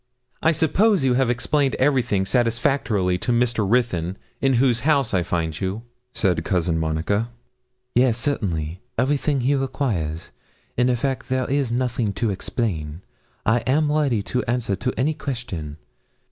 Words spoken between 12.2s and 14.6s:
explain. I am ready to